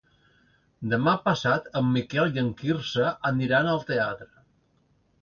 Demà 0.93 1.13
passat 1.25 1.69
en 1.83 1.93
Miquel 1.99 2.33
i 2.39 2.43
en 2.45 2.51
Quirze 2.65 3.15
aniran 3.33 3.73
al 3.77 3.89
teatre. 3.95 4.33